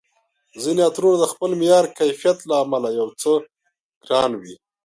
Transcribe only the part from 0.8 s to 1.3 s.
عطرونه د